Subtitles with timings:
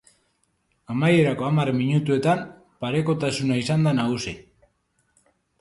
[0.93, 2.41] Amaierako hamar minutuetan
[2.85, 4.35] parekotasuna izan da nagusi.